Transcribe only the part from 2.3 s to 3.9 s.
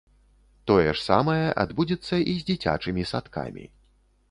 і з дзіцячымі садкамі.